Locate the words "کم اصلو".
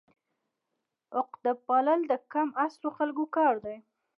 2.33-2.89